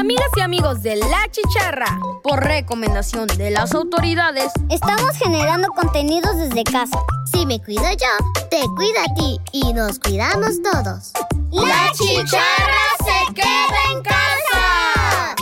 Amigas 0.00 0.30
y 0.34 0.40
amigos 0.40 0.82
de 0.82 0.96
La 0.96 1.28
Chicharra, 1.30 2.00
por 2.22 2.42
recomendación 2.42 3.26
de 3.26 3.50
las 3.50 3.74
autoridades, 3.74 4.50
estamos 4.70 5.14
generando 5.18 5.68
contenidos 5.68 6.38
desde 6.38 6.64
casa. 6.64 6.98
Si 7.30 7.44
me 7.44 7.60
cuido 7.62 7.82
yo, 7.82 8.46
te 8.50 8.62
cuida 8.76 9.04
a 9.04 9.14
ti 9.14 9.38
y 9.52 9.74
nos 9.74 9.98
cuidamos 9.98 10.62
todos. 10.62 11.12
La 11.52 11.92
Chicharra 11.92 12.96
se 13.04 13.34
queda 13.34 13.78
en 13.92 14.02
casa. 14.02 15.34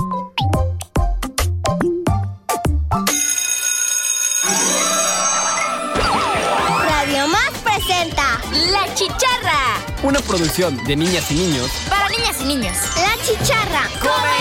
Radio 6.83 7.29
Más 7.29 7.51
presenta 7.63 8.41
La 8.73 8.93
Chicharra. 8.97 9.79
Una 10.03 10.19
producción 10.19 10.77
de 10.85 10.97
niñas 10.97 11.31
y 11.31 11.35
niños. 11.35 11.71
Para 11.89 12.09
niñas 12.09 12.41
y 12.41 12.45
niños. 12.45 12.77
La 12.97 13.17
Chicharra. 13.25 13.89
¡Comenzamos! 14.01 14.38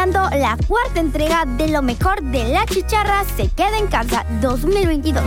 La 0.00 0.56
cuarta 0.66 0.98
entrega 0.98 1.44
de 1.44 1.68
lo 1.68 1.82
mejor 1.82 2.22
de 2.22 2.48
La 2.48 2.64
Chicharra 2.64 3.22
se 3.36 3.48
queda 3.48 3.76
en 3.76 3.86
casa 3.86 4.24
2022. 4.40 5.22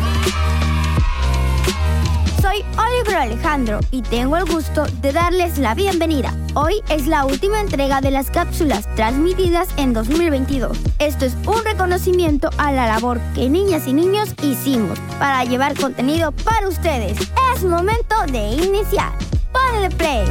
Soy 2.42 2.66
Oliver 2.76 3.18
Alejandro 3.18 3.82
y 3.92 4.02
tengo 4.02 4.36
el 4.36 4.46
gusto 4.46 4.86
de 5.00 5.12
darles 5.12 5.60
la 5.60 5.76
bienvenida. 5.76 6.34
Hoy 6.56 6.82
es 6.90 7.06
la 7.06 7.24
última 7.24 7.62
entrega 7.62 8.02
de 8.02 8.10
las 8.10 8.32
cápsulas 8.32 8.88
transmitidas 8.96 9.68
en 9.78 9.94
2022. 9.94 10.76
Esto 10.98 11.26
es 11.26 11.36
un 11.46 11.64
reconocimiento 11.64 12.50
a 12.58 12.72
la 12.72 12.88
labor 12.88 13.22
que 13.36 13.52
niñas 13.52 13.86
y 13.86 13.94
niños 13.94 14.34
hicimos 14.42 14.98
para 15.20 15.44
llevar 15.44 15.80
contenido 15.80 16.32
para 16.32 16.68
ustedes. 16.68 17.16
Es 17.54 17.64
momento 17.64 18.16
de 18.32 18.56
iniciar. 18.56 19.14
Ponle 19.52 19.92
play. 19.92 20.26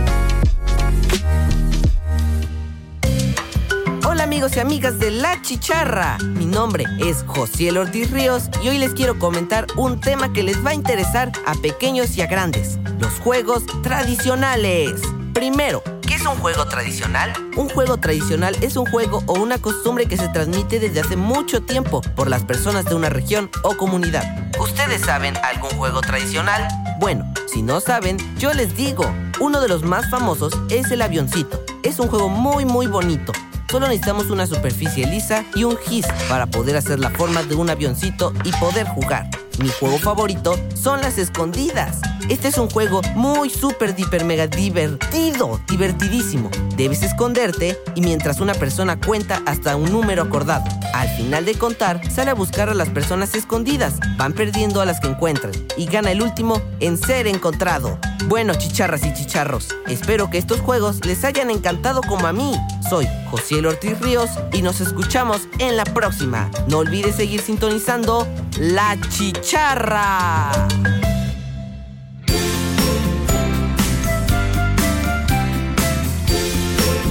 Amigos 4.32 4.56
y 4.56 4.60
amigas 4.60 4.98
de 4.98 5.10
La 5.10 5.42
Chicharra. 5.42 6.16
Mi 6.22 6.46
nombre 6.46 6.86
es 7.04 7.22
José 7.26 7.70
Ortiz 7.70 8.10
Ríos 8.10 8.44
y 8.64 8.68
hoy 8.70 8.78
les 8.78 8.94
quiero 8.94 9.18
comentar 9.18 9.66
un 9.76 10.00
tema 10.00 10.32
que 10.32 10.42
les 10.42 10.64
va 10.64 10.70
a 10.70 10.74
interesar 10.74 11.30
a 11.44 11.54
pequeños 11.56 12.16
y 12.16 12.22
a 12.22 12.26
grandes. 12.26 12.78
Los 12.98 13.12
juegos 13.20 13.66
tradicionales. 13.82 15.02
Primero, 15.34 15.82
¿qué 16.00 16.14
es 16.14 16.22
un 16.22 16.36
juego 16.36 16.64
tradicional? 16.64 17.30
Un 17.58 17.68
juego 17.68 17.98
tradicional 17.98 18.56
es 18.62 18.76
un 18.76 18.86
juego 18.86 19.22
o 19.26 19.34
una 19.34 19.58
costumbre 19.58 20.06
que 20.06 20.16
se 20.16 20.30
transmite 20.30 20.80
desde 20.80 21.00
hace 21.00 21.16
mucho 21.16 21.60
tiempo 21.60 22.00
por 22.16 22.30
las 22.30 22.42
personas 22.42 22.86
de 22.86 22.94
una 22.94 23.10
región 23.10 23.50
o 23.64 23.76
comunidad. 23.76 24.24
¿Ustedes 24.58 25.02
saben 25.02 25.36
algún 25.44 25.72
juego 25.72 26.00
tradicional? 26.00 26.66
Bueno, 26.98 27.30
si 27.52 27.60
no 27.60 27.80
saben, 27.80 28.16
yo 28.38 28.54
les 28.54 28.74
digo. 28.78 29.04
Uno 29.40 29.60
de 29.60 29.68
los 29.68 29.82
más 29.82 30.08
famosos 30.08 30.54
es 30.70 30.90
el 30.90 31.02
avioncito. 31.02 31.62
Es 31.82 31.98
un 31.98 32.08
juego 32.08 32.30
muy 32.30 32.64
muy 32.64 32.86
bonito. 32.86 33.34
Solo 33.72 33.88
necesitamos 33.88 34.28
una 34.28 34.46
superficie 34.46 35.06
lisa 35.06 35.46
y 35.54 35.64
un 35.64 35.78
gis 35.78 36.04
para 36.28 36.44
poder 36.44 36.76
hacer 36.76 36.98
la 36.98 37.08
forma 37.08 37.42
de 37.42 37.54
un 37.54 37.70
avioncito 37.70 38.34
y 38.44 38.52
poder 38.52 38.86
jugar. 38.86 39.30
Mi 39.60 39.70
juego 39.70 39.96
favorito 39.96 40.58
son 40.74 41.00
las 41.00 41.16
escondidas. 41.16 42.02
Este 42.28 42.48
es 42.48 42.58
un 42.58 42.70
juego 42.70 43.02
muy 43.14 43.50
súper, 43.50 43.94
hiper, 43.96 44.24
mega 44.24 44.46
divertido, 44.46 45.60
divertidísimo. 45.68 46.50
Debes 46.76 47.02
esconderte 47.02 47.78
y 47.94 48.00
mientras 48.00 48.40
una 48.40 48.54
persona 48.54 48.98
cuenta 48.98 49.42
hasta 49.46 49.76
un 49.76 49.90
número 49.90 50.22
acordado. 50.22 50.64
Al 50.94 51.08
final 51.16 51.44
de 51.44 51.54
contar, 51.54 52.00
sale 52.10 52.30
a 52.30 52.34
buscar 52.34 52.68
a 52.68 52.74
las 52.74 52.88
personas 52.88 53.34
escondidas. 53.34 53.98
Van 54.16 54.32
perdiendo 54.32 54.80
a 54.80 54.86
las 54.86 55.00
que 55.00 55.08
encuentran 55.08 55.52
y 55.76 55.86
gana 55.86 56.12
el 56.12 56.22
último 56.22 56.60
en 56.80 56.96
ser 56.96 57.26
encontrado. 57.26 57.98
Bueno, 58.26 58.54
chicharras 58.54 59.04
y 59.04 59.12
chicharros, 59.12 59.68
espero 59.88 60.30
que 60.30 60.38
estos 60.38 60.60
juegos 60.60 61.04
les 61.04 61.24
hayan 61.24 61.50
encantado 61.50 62.00
como 62.02 62.26
a 62.26 62.32
mí. 62.32 62.54
Soy 62.88 63.06
José 63.30 63.66
Ortiz 63.66 63.98
Ríos 64.00 64.30
y 64.52 64.62
nos 64.62 64.80
escuchamos 64.80 65.42
en 65.58 65.76
la 65.76 65.84
próxima. 65.84 66.50
No 66.68 66.78
olvides 66.78 67.16
seguir 67.16 67.40
sintonizando 67.40 68.26
La 68.58 68.96
Chicharra. 69.08 70.50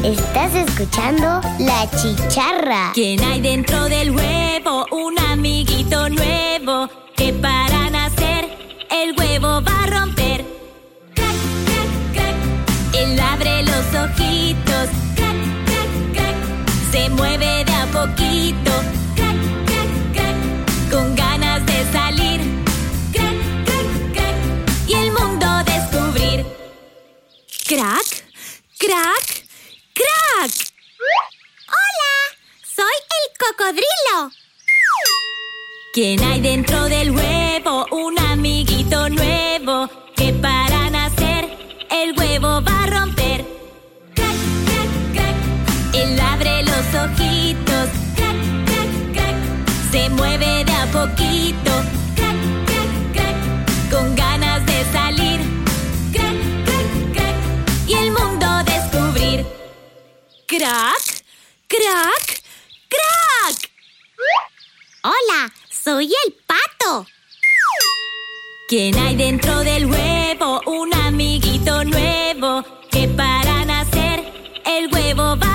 Estás 0.03 0.55
escuchando 0.55 1.41
La 1.59 1.87
Chicharra. 1.91 2.91
¿Quién 2.95 3.23
hay 3.23 3.39
dentro 3.39 3.85
del 3.85 4.09
huevo? 4.09 4.87
Un 4.89 5.19
amiguito 5.19 6.09
nuevo 6.09 6.89
que 7.15 7.31
para 7.33 7.87
nacer 7.91 8.49
el 8.89 9.15
huevo 9.15 9.61
va 9.61 9.83
a 9.83 9.87
romper. 9.87 10.43
Crac, 11.13 11.35
crac, 11.65 12.13
crack. 12.13 12.95
Él 12.95 13.19
abre 13.19 13.61
los 13.61 13.85
ojitos. 13.93 14.89
Crac, 15.15 15.37
crac, 15.65 16.13
crack. 16.13 16.35
Se 16.91 17.09
mueve 17.11 17.63
de 17.63 17.71
a 17.71 17.85
poquito. 17.85 18.71
Crac, 19.15 19.37
crac, 19.67 20.13
crack. 20.13 20.89
Con 20.89 21.15
ganas 21.15 21.63
de 21.67 21.91
salir. 21.91 22.41
Crac, 23.13 23.35
crac, 23.65 24.13
crack. 24.13 24.87
Y 24.87 24.93
el 24.93 25.11
mundo 25.11 25.47
descubrir. 25.63 26.43
Crack, 27.67 28.23
crack, 28.79 28.79
crack. 28.79 29.30
Cocodrilo. 33.41 34.31
¿Quién 35.93 36.23
hay 36.23 36.41
dentro 36.41 36.85
del 36.85 37.11
huevo? 37.11 37.87
Un 37.91 38.19
amiguito 38.19 39.09
nuevo 39.09 39.89
que 40.15 40.31
para 40.33 40.89
nacer 40.89 41.49
el 41.89 42.17
huevo 42.17 42.61
va 42.61 42.83
a 42.83 42.87
romper. 42.87 43.43
Crac, 44.13 44.37
crac, 44.65 44.91
crack. 45.13 45.95
Él 45.95 46.19
abre 46.19 46.63
los 46.63 46.85
ojitos. 47.03 47.89
Crac, 48.15 48.39
crac, 48.67 48.91
crack. 49.13 49.37
Se 49.91 50.09
mueve 50.09 50.63
de 50.63 50.73
a 50.73 50.85
poquito. 50.91 51.71
Crac, 52.15 52.39
crac, 52.67 52.91
crack. 53.13 53.91
Con 53.91 54.15
ganas 54.15 54.65
de 54.67 54.85
salir. 54.91 55.39
Crac, 56.13 56.37
crac, 56.65 57.13
crack. 57.13 57.37
Y 57.87 57.93
el 57.93 58.11
mundo 58.11 58.47
descubrir. 58.65 59.45
Crack, 60.47 61.23
crack, 61.67 61.81
crack. 61.81 62.30
Hola, 65.03 65.51
soy 65.71 66.13
el 66.25 66.33
pato. 66.45 67.07
¿Quién 68.67 68.95
hay 68.99 69.15
dentro 69.15 69.61
del 69.61 69.87
huevo? 69.87 70.61
Un 70.67 70.93
amiguito 70.93 71.83
nuevo 71.85 72.63
que 72.91 73.07
para 73.07 73.65
nacer 73.65 74.23
el 74.63 74.93
huevo 74.93 75.35
va 75.37 75.50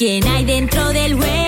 ¿Quién 0.00 0.26
hay 0.28 0.46
dentro 0.46 0.94
del 0.94 1.14
huevo? 1.14 1.39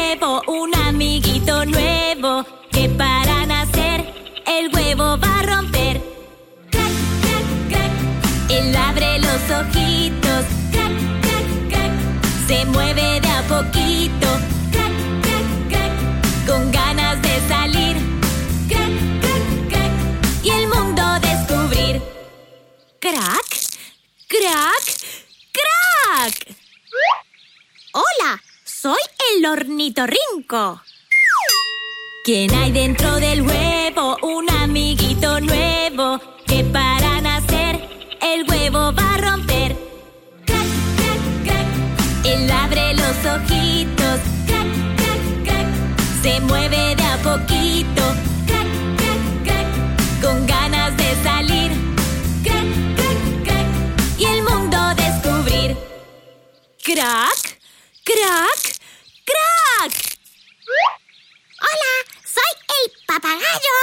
¿Quién 32.25 32.55
hay 32.55 32.73
dentro 32.73 33.17
del 33.17 33.41
huevo? 33.41 34.19
Un 34.21 34.51
amiguito 34.51 35.41
nuevo 35.41 36.21
que 36.47 36.63
para 36.65 37.23
nacer 37.23 37.81
el 38.21 38.47
huevo 38.47 38.93
va 38.93 39.15
a 39.15 39.17
romper. 39.17 39.75
Crac, 40.45 40.67
crac, 40.97 41.45
crack. 41.45 42.27
Él 42.27 42.51
abre 42.51 42.93
los 42.93 43.17
ojitos. 43.25 44.21
Crac, 44.47 44.69
crac, 44.99 45.43
crack. 45.43 45.69
Se 46.23 46.39
mueve 46.41 46.97
de 46.97 47.03
a 47.03 47.17
poquito. 47.23 48.03
Crac, 48.47 48.69
crac, 48.99 49.23
crack. 49.45 50.21
Con 50.21 50.47
ganas 50.47 50.95
de 50.99 51.15
salir. 51.23 51.73
Crac, 52.43 52.69
crac, 52.95 53.45
crack. 53.45 53.69
Y 54.19 54.27
¡Crack! 56.85 57.59
¡Crack! 58.05 58.77
¡Crack! 59.25 60.13
Hola, 61.63 61.95
soy 62.25 62.53
el 62.69 63.02
papagayo. 63.15 63.77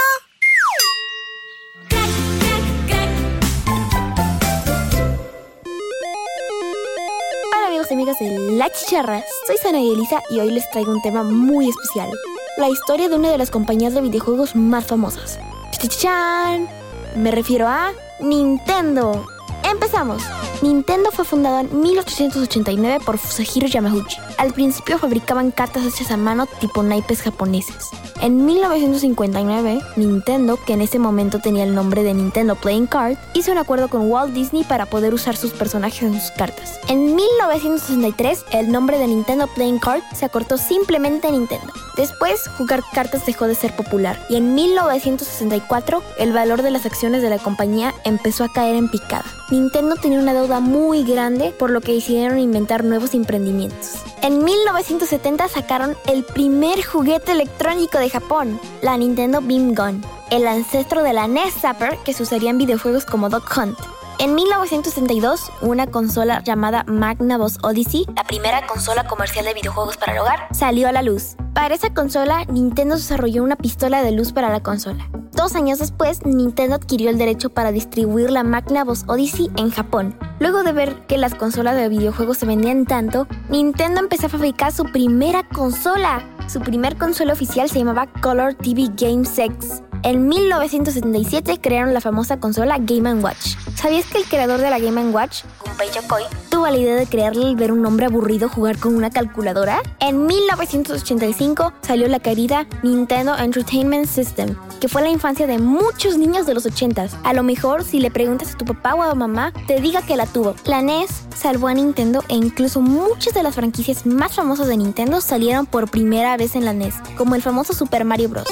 Hola 7.54 7.66
amigos 7.68 7.86
y 7.90 7.94
amigas 7.94 8.18
de 8.18 8.38
La 8.56 8.70
Chicharra, 8.70 9.22
soy 9.46 9.56
Sana 9.58 9.78
y 9.78 9.92
Elisa 9.92 10.20
y 10.30 10.40
hoy 10.40 10.50
les 10.50 10.68
traigo 10.70 10.90
un 10.90 11.00
tema 11.02 11.22
muy 11.22 11.68
especial. 11.68 12.10
La 12.56 12.68
historia 12.68 13.08
de 13.08 13.14
una 13.14 13.30
de 13.30 13.38
las 13.38 13.52
compañías 13.52 13.94
de 13.94 14.00
videojuegos 14.00 14.56
más 14.56 14.86
famosas. 14.86 15.38
¡Chichan! 15.78 16.68
Me 17.14 17.30
refiero 17.30 17.68
a 17.68 17.92
Nintendo. 18.18 19.26
¡Empezamos! 19.70 20.22
Nintendo 20.62 21.10
fue 21.12 21.24
fundado 21.24 21.60
en 21.60 21.80
1889 21.80 23.04
por 23.04 23.18
Fusahiro 23.18 23.68
Yamauchi. 23.68 24.16
Al 24.36 24.52
principio 24.52 24.98
fabricaban 24.98 25.52
cartas 25.52 25.86
hechas 25.86 26.10
a 26.10 26.16
mano 26.16 26.46
tipo 26.60 26.82
naipes 26.82 27.22
japoneses. 27.22 27.88
En 28.20 28.44
1959, 28.44 29.80
Nintendo, 29.96 30.58
que 30.66 30.74
en 30.74 30.82
ese 30.82 30.98
momento 30.98 31.38
tenía 31.38 31.64
el 31.64 31.74
nombre 31.74 32.02
de 32.02 32.12
Nintendo 32.12 32.56
Playing 32.56 32.88
Card, 32.88 33.16
hizo 33.32 33.52
un 33.52 33.58
acuerdo 33.58 33.88
con 33.88 34.10
Walt 34.10 34.34
Disney 34.34 34.64
para 34.64 34.86
poder 34.86 35.14
usar 35.14 35.36
sus 35.36 35.52
personajes 35.52 36.02
en 36.02 36.20
sus 36.20 36.30
cartas. 36.32 36.78
En 36.88 37.14
1963, 37.14 38.44
el 38.52 38.72
nombre 38.72 38.98
de 38.98 39.06
Nintendo 39.06 39.46
Playing 39.46 39.78
Card 39.78 40.02
se 40.14 40.26
acortó 40.26 40.58
simplemente 40.58 41.28
a 41.28 41.30
Nintendo. 41.30 41.72
Después, 41.96 42.48
jugar 42.58 42.82
cartas 42.92 43.24
dejó 43.24 43.46
de 43.46 43.54
ser 43.54 43.74
popular 43.76 44.26
y 44.28 44.36
en 44.36 44.54
1964 44.54 46.02
el 46.18 46.32
valor 46.32 46.62
de 46.62 46.72
las 46.72 46.86
acciones 46.86 47.22
de 47.22 47.30
la 47.30 47.38
compañía 47.38 47.94
empezó 48.04 48.44
a 48.44 48.52
caer 48.52 48.76
en 48.76 48.90
picada. 48.90 49.39
Nintendo 49.50 49.96
tenía 49.96 50.20
una 50.20 50.32
deuda 50.32 50.60
muy 50.60 51.02
grande 51.02 51.52
por 51.58 51.70
lo 51.70 51.80
que 51.80 51.92
decidieron 51.92 52.38
inventar 52.38 52.84
nuevos 52.84 53.14
emprendimientos. 53.14 53.96
En 54.22 54.44
1970 54.44 55.48
sacaron 55.48 55.96
el 56.06 56.22
primer 56.22 56.84
juguete 56.84 57.32
electrónico 57.32 57.98
de 57.98 58.10
Japón, 58.10 58.60
la 58.80 58.96
Nintendo 58.96 59.40
Beam 59.42 59.74
Gun, 59.74 60.04
el 60.30 60.46
ancestro 60.46 61.02
de 61.02 61.14
la 61.14 61.26
NES 61.26 61.54
Zapper 61.54 61.98
que 62.04 62.12
se 62.12 62.36
en 62.36 62.58
videojuegos 62.58 63.04
como 63.04 63.28
Dog 63.28 63.42
Hunt. 63.56 63.76
En 64.20 64.36
1962, 64.36 65.50
una 65.62 65.88
consola 65.88 66.42
llamada 66.44 66.84
Magnavox 66.84 67.58
Odyssey, 67.62 68.06
la 68.14 68.24
primera 68.24 68.66
consola 68.66 69.08
comercial 69.08 69.46
de 69.46 69.54
videojuegos 69.54 69.96
para 69.96 70.12
el 70.12 70.18
hogar, 70.18 70.46
salió 70.52 70.88
a 70.88 70.92
la 70.92 71.02
luz. 71.02 71.36
Para 71.54 71.74
esa 71.74 71.92
consola, 71.92 72.44
Nintendo 72.44 72.94
desarrolló 72.94 73.42
una 73.42 73.56
pistola 73.56 74.02
de 74.02 74.12
luz 74.12 74.32
para 74.32 74.50
la 74.50 74.60
consola. 74.60 75.08
Dos 75.32 75.54
años 75.54 75.78
después, 75.78 76.24
Nintendo 76.26 76.76
adquirió 76.76 77.10
el 77.10 77.18
derecho 77.18 77.50
para 77.50 77.72
distribuir 77.72 78.30
la 78.30 78.42
Magnavox 78.42 79.04
Odyssey 79.06 79.50
en 79.56 79.70
Japón. 79.70 80.14
Luego 80.38 80.62
de 80.62 80.72
ver 80.72 81.06
que 81.06 81.18
las 81.18 81.34
consolas 81.34 81.76
de 81.76 81.88
videojuegos 81.88 82.38
se 82.38 82.46
vendían 82.46 82.84
tanto, 82.84 83.26
Nintendo 83.48 84.00
empezó 84.00 84.26
a 84.26 84.30
fabricar 84.30 84.72
su 84.72 84.84
primera 84.84 85.48
consola. 85.48 86.22
Su 86.48 86.60
primer 86.60 86.96
consola 86.96 87.32
oficial 87.32 87.70
se 87.70 87.78
llamaba 87.78 88.08
Color 88.20 88.54
TV 88.54 88.90
Game 88.96 89.24
6. 89.24 89.82
En 90.02 90.28
1977 90.28 91.58
crearon 91.60 91.92
la 91.92 92.00
famosa 92.00 92.38
consola 92.38 92.78
Game 92.78 93.14
Watch. 93.16 93.56
¿Sabías 93.74 94.06
que 94.06 94.18
el 94.18 94.24
creador 94.24 94.58
de 94.60 94.70
la 94.70 94.78
Game 94.78 95.10
Watch, 95.10 95.42
Gunpei 95.62 95.90
Yokoi, 95.90 96.22
tuvo 96.48 96.66
la 96.66 96.78
idea 96.78 96.96
de 96.96 97.06
crearle 97.06 97.46
al 97.46 97.56
ver 97.56 97.70
un 97.70 97.84
hombre 97.84 98.06
aburrido 98.06 98.48
jugar 98.48 98.78
con 98.78 98.94
una 98.94 99.10
calculadora? 99.10 99.82
En 99.98 100.24
1985 100.26 101.74
salió 101.82 102.08
la 102.08 102.18
querida 102.18 102.66
Nintendo 102.82 103.36
Entertainment 103.36 104.06
System, 104.06 104.56
que 104.80 104.88
fue 104.88 105.02
la 105.02 105.10
infancia 105.10 105.46
de 105.46 105.58
muchos 105.58 106.16
niños 106.16 106.46
de 106.46 106.54
los 106.54 106.64
80s. 106.64 107.10
A 107.22 107.34
lo 107.34 107.42
mejor, 107.42 107.84
si 107.84 108.00
le 108.00 108.10
preguntas 108.10 108.54
a 108.54 108.56
tu 108.58 108.64
papá 108.64 108.94
o 108.94 109.02
a 109.02 109.14
mamá, 109.14 109.52
te 109.66 109.82
diga 109.82 110.00
que 110.00 110.16
la 110.16 110.24
tuvo. 110.24 110.54
La 110.64 110.80
NES 110.80 111.10
salvó 111.36 111.68
a 111.68 111.74
Nintendo 111.74 112.24
e 112.28 112.34
incluso 112.34 112.80
muchas 112.80 113.34
de 113.34 113.42
las 113.42 113.54
franquicias 113.54 114.06
más 114.06 114.34
famosas 114.34 114.66
de 114.66 114.78
Nintendo 114.78 115.20
salieron 115.20 115.66
por 115.66 115.90
primera 115.90 116.38
vez 116.38 116.56
en 116.56 116.64
la 116.64 116.72
NES, 116.72 116.94
como 117.18 117.34
el 117.34 117.42
famoso 117.42 117.74
Super 117.74 118.06
Mario 118.06 118.30
Bros. 118.30 118.46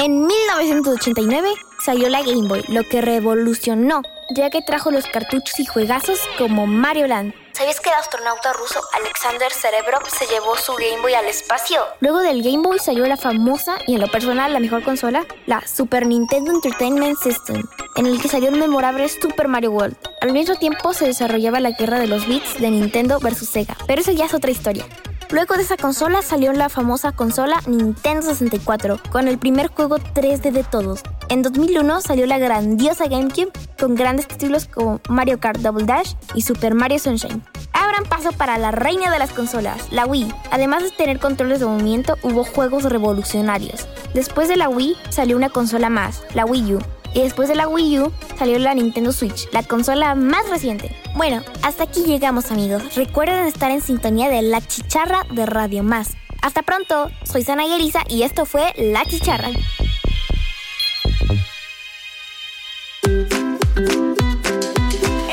En 0.00 0.28
1989 0.28 1.54
salió 1.84 2.08
la 2.08 2.22
Game 2.22 2.46
Boy, 2.46 2.62
lo 2.68 2.84
que 2.84 3.00
revolucionó, 3.00 4.02
ya 4.30 4.48
que 4.48 4.62
trajo 4.62 4.92
los 4.92 5.06
cartuchos 5.06 5.58
y 5.58 5.66
juegazos 5.66 6.20
como 6.38 6.68
Mario 6.68 7.08
Land. 7.08 7.34
¿Sabías 7.50 7.80
que 7.80 7.88
el 7.88 7.96
astronauta 7.96 8.52
ruso 8.52 8.80
Alexander 8.92 9.50
Serebrov 9.50 10.08
se 10.08 10.26
llevó 10.26 10.56
su 10.56 10.74
Game 10.74 11.02
Boy 11.02 11.14
al 11.14 11.26
espacio? 11.26 11.80
Luego 11.98 12.20
del 12.20 12.44
Game 12.44 12.62
Boy 12.62 12.78
salió 12.78 13.06
la 13.06 13.16
famosa 13.16 13.78
y 13.88 13.96
en 13.96 14.00
lo 14.00 14.06
personal 14.06 14.52
la 14.52 14.60
mejor 14.60 14.84
consola, 14.84 15.26
la 15.46 15.66
Super 15.66 16.06
Nintendo 16.06 16.52
Entertainment 16.52 17.18
System, 17.18 17.64
en 17.96 18.06
el 18.06 18.22
que 18.22 18.28
salió 18.28 18.50
un 18.50 18.60
memorable 18.60 19.08
Super 19.08 19.48
Mario 19.48 19.72
World. 19.72 19.96
Al 20.20 20.32
mismo 20.32 20.54
tiempo 20.54 20.92
se 20.92 21.06
desarrollaba 21.06 21.58
la 21.58 21.72
guerra 21.72 21.98
de 21.98 22.06
los 22.06 22.24
bits 22.28 22.60
de 22.60 22.70
Nintendo 22.70 23.18
versus 23.18 23.48
Sega, 23.48 23.76
pero 23.88 24.00
eso 24.00 24.12
ya 24.12 24.26
es 24.26 24.34
otra 24.34 24.52
historia. 24.52 24.86
Luego 25.30 25.56
de 25.56 25.62
esa 25.62 25.76
consola 25.76 26.22
salió 26.22 26.54
la 26.54 26.70
famosa 26.70 27.12
consola 27.12 27.60
Nintendo 27.66 28.22
64, 28.22 28.98
con 29.10 29.28
el 29.28 29.36
primer 29.36 29.68
juego 29.68 29.98
3D 29.98 30.52
de 30.52 30.64
todos. 30.64 31.02
En 31.28 31.42
2001 31.42 32.00
salió 32.00 32.24
la 32.24 32.38
grandiosa 32.38 33.08
GameCube 33.08 33.52
con 33.78 33.94
grandes 33.94 34.26
títulos 34.26 34.66
como 34.66 35.02
Mario 35.10 35.38
Kart 35.38 35.60
Double 35.60 35.84
Dash 35.84 36.14
y 36.34 36.40
Super 36.40 36.74
Mario 36.74 36.98
Sunshine. 36.98 37.42
Abran 37.74 38.04
paso 38.04 38.32
para 38.32 38.56
la 38.56 38.70
reina 38.70 39.10
de 39.10 39.18
las 39.18 39.32
consolas, 39.32 39.92
la 39.92 40.06
Wii. 40.06 40.32
Además 40.50 40.82
de 40.82 40.92
tener 40.92 41.18
controles 41.18 41.60
de 41.60 41.66
movimiento, 41.66 42.16
hubo 42.22 42.44
juegos 42.44 42.84
revolucionarios. 42.84 43.86
Después 44.14 44.48
de 44.48 44.56
la 44.56 44.70
Wii 44.70 44.96
salió 45.10 45.36
una 45.36 45.50
consola 45.50 45.90
más, 45.90 46.22
la 46.32 46.46
Wii 46.46 46.76
U, 46.76 46.78
y 47.14 47.20
después 47.20 47.48
de 47.48 47.54
la 47.54 47.68
Wii 47.68 48.00
U 48.00 48.12
salió 48.38 48.58
la 48.58 48.74
Nintendo 48.74 49.12
Switch, 49.12 49.48
la 49.52 49.62
consola 49.62 50.14
más 50.14 50.48
reciente. 50.48 50.94
Bueno, 51.16 51.42
hasta 51.62 51.84
aquí 51.84 52.04
llegamos 52.04 52.50
amigos. 52.50 52.94
Recuerden 52.94 53.46
estar 53.46 53.70
en 53.70 53.80
sintonía 53.80 54.28
de 54.28 54.42
La 54.42 54.60
Chicharra 54.60 55.24
de 55.30 55.46
Radio 55.46 55.82
Más. 55.82 56.16
Hasta 56.42 56.62
pronto, 56.62 57.10
soy 57.24 57.42
Sana 57.42 57.66
y 57.66 57.72
Elisa 57.72 58.02
y 58.08 58.22
esto 58.22 58.46
fue 58.46 58.72
La 58.76 59.04
Chicharra. 59.04 59.48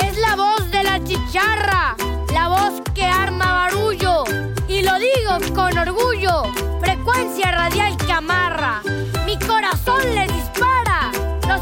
Es 0.01 0.17
la 0.17 0.35
voz 0.35 0.71
de 0.71 0.83
la 0.83 1.03
chicharra, 1.03 1.95
la 2.33 2.47
voz 2.47 2.81
que 2.93 3.05
arma 3.05 3.53
barullo. 3.53 4.23
Y 4.67 4.81
lo 4.81 4.93
digo 4.97 5.53
con 5.53 5.77
orgullo, 5.77 6.43
frecuencia 6.79 7.51
radial 7.51 7.97
que 7.97 8.11
amarra. 8.11 8.81
Mi 9.25 9.37
corazón 9.39 10.01
le 10.15 10.27
dispara 10.27 10.84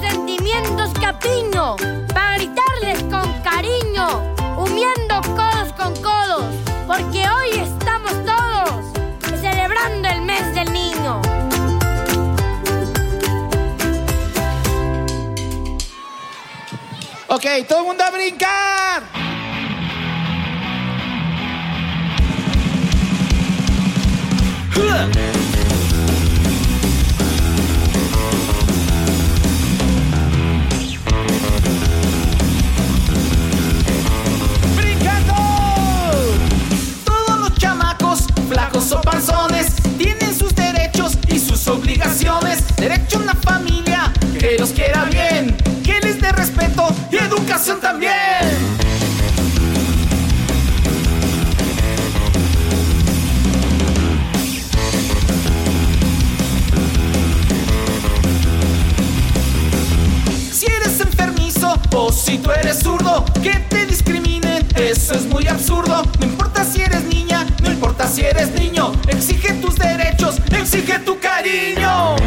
sentimientos 0.10 0.92
que 1.00 1.06
apiño 1.06 1.76
para 2.14 2.38
gritarles 2.38 3.02
con 3.04 3.26
cariño, 3.42 4.08
humiendo 4.58 5.22
codos 5.36 5.72
con 5.74 5.94
codos, 6.02 6.54
porque 6.86 7.28
hoy 7.30 7.52
estamos 7.52 8.12
todos 8.26 8.86
celebrando 9.40 10.10
el 10.10 10.22
mes 10.22 10.54
del 10.54 10.74
niño. 10.74 11.22
Ok, 17.28 17.46
todo 17.68 17.80
el 17.80 17.86
mundo 17.86 18.04
a 18.04 18.12
brincar. 18.12 19.04
¡Brincando! 24.76 25.33
Quiera 44.72 45.06
bien, 45.06 45.56
que 45.84 46.00
les 46.00 46.22
dé 46.22 46.32
respeto 46.32 46.88
y 47.12 47.18
educación 47.18 47.82
también. 47.82 48.14
Si 60.52 60.66
eres 60.66 61.00
enfermizo 61.02 61.78
o 61.94 62.12
si 62.12 62.38
tú 62.38 62.52
eres 62.52 62.80
zurdo, 62.80 63.26
que 63.42 63.54
te 63.70 63.86
discriminen, 63.86 64.66
eso 64.76 65.16
es 65.16 65.26
muy 65.26 65.46
absurdo. 65.48 66.04
No 66.20 66.26
importa 66.26 66.64
si 66.64 66.82
eres 66.82 67.04
niña, 67.04 67.46
no 67.62 67.70
importa 67.70 68.08
si 68.08 68.22
eres 68.22 68.52
niño, 68.52 68.94
exige 69.08 69.54
tus 69.56 69.76
derechos, 69.76 70.38
exige 70.52 71.00
tu 71.00 71.20
cariño. 71.20 72.23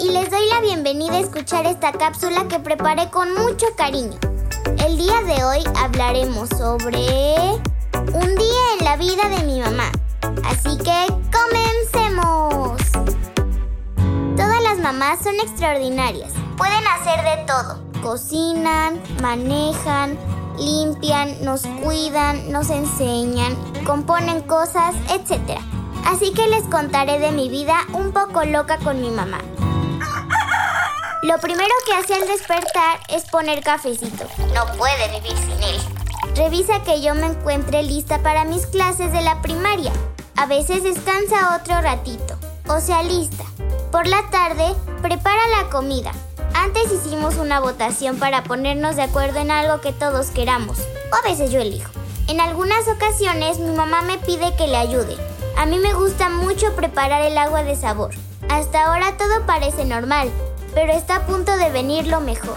Y 0.00 0.10
les 0.10 0.30
doy 0.30 0.46
la 0.48 0.60
bienvenida 0.60 1.14
a 1.14 1.20
escuchar 1.20 1.66
esta 1.66 1.92
cápsula 1.92 2.46
que 2.48 2.58
preparé 2.58 3.10
con 3.10 3.34
mucho 3.34 3.66
cariño. 3.76 4.18
El 4.84 4.96
día 4.96 5.22
de 5.22 5.44
hoy 5.44 5.64
hablaremos 5.76 6.48
sobre 6.50 6.98
un 8.12 8.34
día 8.36 8.64
en 8.78 8.84
la 8.84 8.96
vida 8.96 9.28
de 9.28 9.44
mi 9.44 9.60
mamá. 9.60 9.90
Así 10.44 10.76
que 10.78 11.06
comencemos. 11.32 12.80
Todas 14.36 14.62
las 14.62 14.78
mamás 14.78 15.20
son 15.22 15.34
extraordinarias. 15.36 16.32
Pueden 16.56 16.86
hacer 16.86 17.22
de 17.24 17.44
todo. 17.46 17.82
Cocinan, 18.02 19.00
manejan, 19.20 20.18
limpian, 20.58 21.44
nos 21.44 21.62
cuidan, 21.82 22.50
nos 22.50 22.70
enseñan, 22.70 23.56
componen 23.84 24.42
cosas, 24.42 24.94
etc. 25.10 25.58
Así 26.04 26.32
que 26.32 26.48
les 26.48 26.64
contaré 26.64 27.18
de 27.18 27.32
mi 27.32 27.48
vida 27.48 27.76
un 27.92 28.12
poco 28.12 28.44
loca 28.44 28.78
con 28.78 29.00
mi 29.00 29.10
mamá. 29.10 29.38
Lo 31.22 31.38
primero 31.38 31.72
que 31.86 31.92
hace 31.94 32.14
al 32.14 32.26
despertar 32.26 32.98
es 33.08 33.22
poner 33.26 33.62
cafecito. 33.62 34.24
No 34.52 34.66
puede 34.76 35.20
vivir 35.20 35.38
sin 35.38 35.62
él. 35.62 35.78
Revisa 36.34 36.82
que 36.82 37.00
yo 37.00 37.14
me 37.14 37.26
encuentre 37.26 37.84
lista 37.84 38.18
para 38.24 38.44
mis 38.44 38.66
clases 38.66 39.12
de 39.12 39.20
la 39.20 39.40
primaria. 39.40 39.92
A 40.34 40.46
veces 40.46 40.82
descansa 40.82 41.54
otro 41.54 41.80
ratito. 41.80 42.36
O 42.66 42.80
sea, 42.80 43.04
lista. 43.04 43.44
Por 43.92 44.08
la 44.08 44.28
tarde, 44.30 44.74
prepara 45.00 45.46
la 45.60 45.70
comida. 45.70 46.10
Antes 46.54 46.90
hicimos 46.90 47.36
una 47.36 47.60
votación 47.60 48.18
para 48.18 48.42
ponernos 48.42 48.96
de 48.96 49.02
acuerdo 49.02 49.38
en 49.38 49.52
algo 49.52 49.80
que 49.80 49.92
todos 49.92 50.32
queramos. 50.32 50.80
O 51.12 51.14
a 51.14 51.22
veces 51.22 51.52
yo 51.52 51.60
elijo. 51.60 51.92
En 52.26 52.40
algunas 52.40 52.88
ocasiones 52.88 53.60
mi 53.60 53.70
mamá 53.70 54.02
me 54.02 54.18
pide 54.18 54.56
que 54.56 54.66
le 54.66 54.76
ayude. 54.76 55.16
A 55.56 55.66
mí 55.66 55.78
me 55.78 55.94
gusta 55.94 56.28
mucho 56.28 56.74
preparar 56.74 57.22
el 57.22 57.38
agua 57.38 57.62
de 57.62 57.76
sabor. 57.76 58.10
Hasta 58.48 58.86
ahora 58.86 59.16
todo 59.16 59.46
parece 59.46 59.84
normal, 59.84 60.32
pero 60.74 60.92
está 60.92 61.16
a 61.16 61.26
punto 61.26 61.56
de 61.56 61.70
venir 61.70 62.06
lo 62.06 62.20
mejor. 62.20 62.56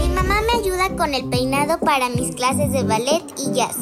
Mi 0.00 0.08
mamá 0.08 0.40
me 0.42 0.60
ayuda 0.60 0.96
con 0.96 1.14
el 1.14 1.28
peinado 1.28 1.78
para 1.80 2.08
mis 2.08 2.34
clases 2.34 2.72
de 2.72 2.82
ballet 2.82 3.22
y 3.38 3.52
jazz. 3.52 3.76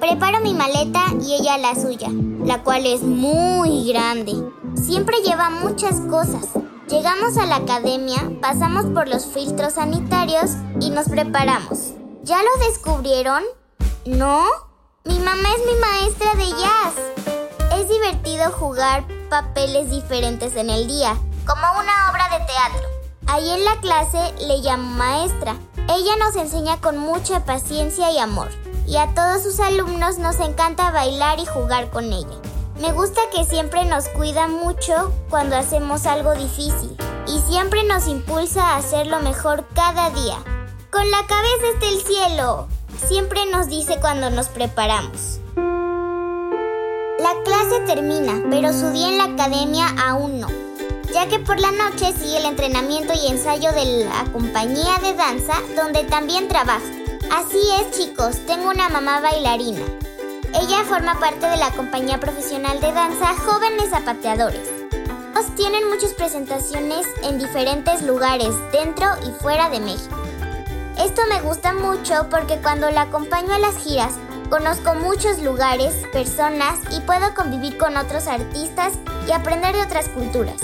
Preparo 0.00 0.40
mi 0.40 0.54
maleta 0.54 1.02
y 1.20 1.34
ella 1.34 1.58
la 1.58 1.74
suya, 1.74 2.08
la 2.44 2.62
cual 2.62 2.86
es 2.86 3.02
muy 3.02 3.92
grande. 3.92 4.32
Siempre 4.74 5.16
lleva 5.22 5.50
muchas 5.50 6.00
cosas. 6.00 6.48
Llegamos 6.88 7.36
a 7.36 7.46
la 7.46 7.56
academia, 7.56 8.32
pasamos 8.40 8.86
por 8.86 9.08
los 9.08 9.26
filtros 9.26 9.74
sanitarios 9.74 10.52
y 10.80 10.90
nos 10.90 11.08
preparamos. 11.08 11.92
¿Ya 12.24 12.38
lo 12.42 12.66
descubrieron? 12.66 13.42
¿No? 14.06 14.44
Mi 15.04 15.18
mamá 15.18 15.48
es 15.56 15.66
mi 15.66 15.80
maestra 15.80 16.34
de 16.34 16.50
jazz. 16.50 17.78
Es 17.78 17.88
divertido 17.88 18.50
jugar 18.50 19.06
papeles 19.28 19.90
diferentes 19.90 20.56
en 20.56 20.70
el 20.70 20.88
día, 20.88 21.16
como 21.46 21.62
una 21.78 22.10
obra 22.10 22.28
de 22.30 22.44
teatro. 22.44 22.88
Ahí 23.26 23.50
en 23.50 23.64
la 23.64 23.80
clase 23.80 24.34
le 24.46 24.58
llamo 24.58 24.94
maestra. 24.96 25.56
Ella 25.88 26.16
nos 26.18 26.36
enseña 26.36 26.80
con 26.80 26.98
mucha 26.98 27.44
paciencia 27.44 28.10
y 28.10 28.18
amor. 28.18 28.50
Y 28.86 28.96
a 28.96 29.14
todos 29.14 29.42
sus 29.42 29.60
alumnos 29.60 30.18
nos 30.18 30.40
encanta 30.40 30.90
bailar 30.90 31.38
y 31.38 31.46
jugar 31.46 31.90
con 31.90 32.12
ella. 32.12 32.36
Me 32.80 32.92
gusta 32.92 33.20
que 33.34 33.44
siempre 33.44 33.84
nos 33.84 34.08
cuida 34.08 34.48
mucho 34.48 35.12
cuando 35.28 35.56
hacemos 35.56 36.06
algo 36.06 36.34
difícil 36.34 36.96
y 37.26 37.38
siempre 37.40 37.84
nos 37.84 38.08
impulsa 38.08 38.68
a 38.70 38.76
hacerlo 38.76 39.20
mejor 39.20 39.66
cada 39.74 40.10
día. 40.10 40.38
Con 40.90 41.10
la 41.10 41.26
cabeza 41.26 41.66
está 41.74 41.86
el 41.86 42.00
cielo. 42.02 42.68
Siempre 43.06 43.46
nos 43.46 43.68
dice 43.68 43.98
cuando 44.00 44.30
nos 44.30 44.48
preparamos. 44.48 45.40
La 47.20 47.34
clase 47.44 47.80
termina, 47.86 48.42
pero 48.50 48.72
su 48.72 48.90
día 48.90 49.08
en 49.08 49.18
la 49.18 49.24
academia 49.24 49.86
aún 50.02 50.40
no, 50.40 50.48
ya 51.12 51.26
que 51.28 51.38
por 51.38 51.60
la 51.60 51.72
noche 51.72 52.12
sigue 52.12 52.38
el 52.38 52.44
entrenamiento 52.44 53.12
y 53.14 53.30
ensayo 53.30 53.72
de 53.72 54.04
la 54.04 54.24
compañía 54.32 54.98
de 55.02 55.14
danza 55.14 55.54
donde 55.76 56.04
también 56.04 56.48
trabaja. 56.48 56.80
Así 57.32 57.60
es 57.80 57.96
chicos, 57.96 58.38
tengo 58.46 58.70
una 58.70 58.88
mamá 58.88 59.20
bailarina. 59.20 59.82
Ella 60.60 60.84
forma 60.84 61.18
parte 61.18 61.46
de 61.46 61.56
la 61.56 61.70
compañía 61.70 62.18
profesional 62.18 62.80
de 62.80 62.92
danza 62.92 63.34
Jóvenes 63.36 63.90
Zapateadores. 63.90 64.80
Tienen 65.60 65.90
muchas 65.90 66.14
presentaciones 66.14 67.06
en 67.22 67.38
diferentes 67.38 68.00
lugares, 68.00 68.48
dentro 68.72 69.06
y 69.28 69.30
fuera 69.42 69.68
de 69.68 69.78
México. 69.78 70.16
Esto 70.98 71.20
me 71.28 71.42
gusta 71.42 71.74
mucho 71.74 72.28
porque 72.30 72.56
cuando 72.62 72.90
la 72.90 73.02
acompaño 73.02 73.52
a 73.52 73.58
las 73.58 73.76
giras, 73.76 74.14
conozco 74.48 74.94
muchos 74.94 75.38
lugares, 75.42 75.94
personas 76.14 76.78
y 76.90 77.00
puedo 77.00 77.34
convivir 77.34 77.76
con 77.76 77.98
otros 77.98 78.26
artistas 78.26 78.94
y 79.28 79.32
aprender 79.32 79.76
de 79.76 79.82
otras 79.82 80.08
culturas. 80.08 80.56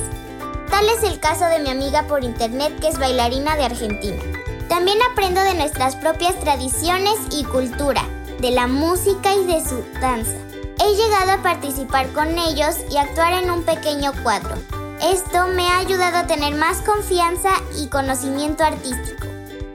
Tal 0.70 0.88
es 0.88 1.02
el 1.02 1.20
caso 1.20 1.46
de 1.46 1.60
mi 1.60 1.70
amiga 1.70 2.02
por 2.04 2.24
internet 2.24 2.78
que 2.80 2.88
es 2.88 2.98
bailarina 2.98 3.56
de 3.56 3.64
Argentina. 3.64 4.22
También 4.68 4.98
aprendo 5.10 5.40
de 5.42 5.54
nuestras 5.54 5.96
propias 5.96 6.38
tradiciones 6.40 7.14
y 7.30 7.44
cultura, 7.44 8.02
de 8.40 8.50
la 8.50 8.66
música 8.66 9.34
y 9.34 9.44
de 9.44 9.64
su 9.64 9.84
danza. 10.00 10.36
He 10.84 10.94
llegado 10.94 11.32
a 11.32 11.42
participar 11.42 12.08
con 12.12 12.38
ellos 12.38 12.76
y 12.90 12.96
actuar 12.96 13.42
en 13.42 13.50
un 13.50 13.62
pequeño 13.62 14.12
cuadro. 14.22 14.56
Esto 15.00 15.46
me 15.48 15.68
ha 15.68 15.78
ayudado 15.78 16.18
a 16.18 16.26
tener 16.26 16.54
más 16.54 16.82
confianza 16.82 17.50
y 17.78 17.88
conocimiento 17.88 18.64
artístico. 18.64 19.26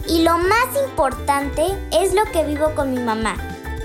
Y 0.07 0.23
lo 0.23 0.37
más 0.37 0.67
importante 0.87 1.65
es 1.91 2.13
lo 2.13 2.23
que 2.31 2.43
vivo 2.43 2.73
con 2.75 2.93
mi 2.93 2.99
mamá, 2.99 3.35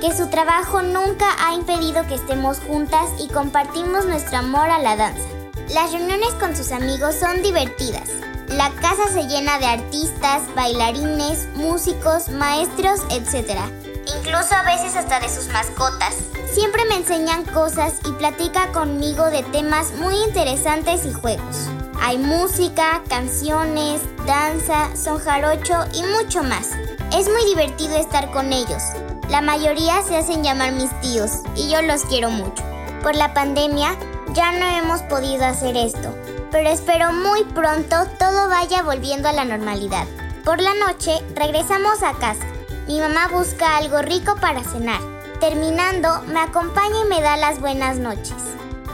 que 0.01 0.17
su 0.17 0.29
trabajo 0.29 0.83
nunca 0.83 1.27
ha 1.39 1.55
impedido 1.55 2.07
que 2.07 2.15
estemos 2.15 2.59
juntas 2.61 3.11
y 3.19 3.29
compartimos 3.29 4.07
nuestro 4.07 4.39
amor 4.39 4.69
a 4.71 4.79
la 4.79 4.97
danza. 4.97 5.36
Las 5.73 5.93
reuniones 5.93 6.33
con 6.35 6.57
sus 6.57 6.73
amigos 6.73 7.15
son 7.17 7.43
divertidas. 7.43 8.11
La 8.49 8.71
casa 8.81 9.09
se 9.13 9.27
llena 9.27 9.59
de 9.59 9.67
artistas, 9.67 10.43
bailarines, 10.55 11.49
músicos, 11.55 12.29
maestros, 12.29 13.01
etc 13.11 13.59
incluso 14.07 14.55
a 14.55 14.63
veces 14.63 14.97
hasta 14.97 15.21
de 15.21 15.29
sus 15.29 15.49
mascotas. 15.49 16.17
Siempre 16.53 16.85
me 16.87 16.97
enseñan 16.97 17.45
cosas 17.45 17.95
y 18.07 18.13
platica 18.13 18.73
conmigo 18.73 19.31
de 19.31 19.43
temas 19.45 19.93
muy 19.95 20.15
interesantes 20.25 21.05
y 21.05 21.13
juegos. 21.13 21.69
Hay 22.01 22.19
música, 22.19 23.03
canciones, 23.09 24.01
danza, 24.27 24.95
son 24.97 25.19
jarocho 25.19 25.85
y 25.93 26.03
mucho 26.03 26.43
más. 26.43 26.71
Es 27.13 27.29
muy 27.29 27.45
divertido 27.47 27.97
estar 27.97 28.31
con 28.31 28.53
ellos. 28.53 28.83
La 29.29 29.41
mayoría 29.41 30.03
se 30.03 30.17
hacen 30.17 30.45
llamar 30.45 30.73
mis 30.73 30.91
tíos 31.01 31.31
y 31.57 31.69
yo 31.69 31.83
los 31.83 32.05
quiero 32.05 32.31
mucho. 32.31 32.63
Por 33.03 33.17
la 33.17 33.35
pandemia 33.35 33.97
ya 34.37 34.53
no 34.53 34.67
hemos 34.79 35.01
podido 35.03 35.45
hacer 35.47 35.77
esto, 35.77 36.15
pero 36.53 36.69
espero 36.69 37.13
muy 37.13 37.43
pronto 37.43 37.97
todo 38.19 38.49
vaya 38.49 38.83
volviendo 38.83 39.29
a 39.29 39.33
la 39.33 39.45
normalidad. 39.45 40.07
Por 40.45 40.61
la 40.61 40.75
noche 40.75 41.25
regresamos 41.35 42.05
a 42.05 42.13
casa 42.13 42.47
mi 42.87 43.01
mamá 43.01 43.27
busca 43.27 43.77
algo 43.79 44.01
rico 44.01 44.37
para 44.37 44.63
cenar. 44.63 45.01
Terminando, 45.41 46.23
me 46.29 46.39
acompaña 46.39 46.95
y 47.05 47.09
me 47.09 47.21
da 47.21 47.37
las 47.37 47.61
buenas 47.61 47.99
noches. 47.99 48.37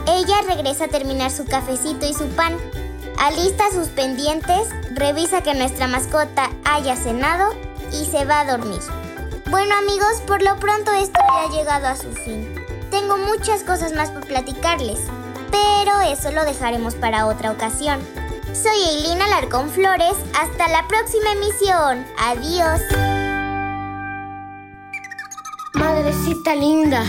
Ella 0.07 0.41
regresa 0.47 0.85
a 0.85 0.87
terminar 0.87 1.29
su 1.29 1.45
cafecito 1.45 2.07
y 2.07 2.13
su 2.15 2.27
pan. 2.29 2.57
Alista 3.19 3.65
sus 3.71 3.89
pendientes, 3.89 4.67
revisa 4.95 5.43
que 5.43 5.53
nuestra 5.53 5.87
mascota 5.87 6.49
haya 6.65 6.95
cenado 6.95 7.53
y 7.91 8.05
se 8.05 8.25
va 8.25 8.39
a 8.39 8.57
dormir. 8.57 8.81
Bueno 9.51 9.75
amigos, 9.75 10.21
por 10.25 10.41
lo 10.41 10.55
pronto 10.55 10.91
esto 10.93 11.19
ya 11.19 11.43
ha 11.43 11.49
llegado 11.49 11.85
a 11.85 11.95
su 11.95 12.11
fin. 12.13 12.55
Tengo 12.89 13.17
muchas 13.17 13.61
cosas 13.61 13.93
más 13.93 14.09
por 14.09 14.25
platicarles, 14.25 15.01
pero 15.53 16.01
eso 16.01 16.31
lo 16.31 16.43
dejaremos 16.43 16.95
para 16.95 17.27
otra 17.27 17.51
ocasión. 17.51 17.99
Soy 18.53 18.77
Eileen 18.89 19.21
Alarcón 19.21 19.69
Flores, 19.69 20.15
hasta 20.39 20.67
la 20.67 20.87
próxima 20.87 21.31
emisión. 21.33 22.05
Adiós. 22.17 22.81
Madrecita 25.73 26.55
linda, 26.55 27.03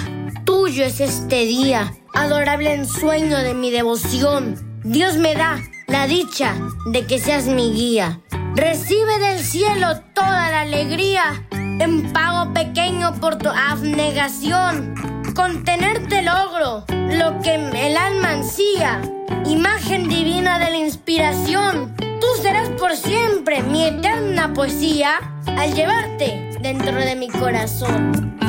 tuyo 0.45 0.85
es 0.85 1.01
este 1.01 1.47
día, 1.47 1.95
adorable 2.13 2.75
ensueño 2.75 3.39
de 3.39 3.55
mi 3.55 3.71
devoción. 3.71 4.81
Dios 4.85 5.17
me 5.17 5.35
da 5.35 5.59
la 5.87 6.07
dicha 6.07 6.55
de 6.87 7.07
que 7.07 7.19
seas 7.19 7.47
mi 7.47 7.73
guía. 7.73 8.21
Recibe 8.55 9.19
del 9.19 9.39
cielo 9.41 10.01
toda 10.15 10.51
la 10.51 10.61
alegría, 10.63 11.47
en 11.51 12.13
pago 12.13 12.53
pequeño 12.53 13.15
por 13.21 13.37
tu 13.37 13.49
abnegación. 13.49 15.24
Contenerte 15.35 16.23
logro 16.23 16.85
lo 16.89 17.41
que 17.43 17.55
el 17.55 17.97
alma 17.97 18.31
ansía, 18.31 19.03
imagen 19.45 20.09
divina 20.09 20.61
de 20.61 20.71
la 20.71 20.77
inspiración. 20.77 21.95
Tú 21.97 22.27
serás 22.41 22.69
por 22.79 22.95
siempre 22.95 23.63
mi 23.65 23.85
eterna 23.85 24.53
poesía 24.55 25.19
al 25.47 25.75
llevarte 25.75 26.57
dentro 26.61 26.95
de 26.95 27.17
mi 27.17 27.29
corazón. 27.29 28.44